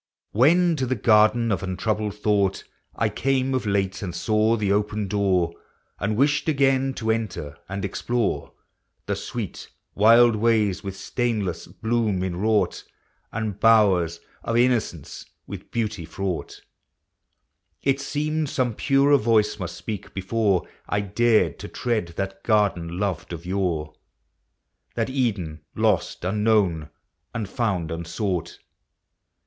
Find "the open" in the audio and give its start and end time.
4.57-5.07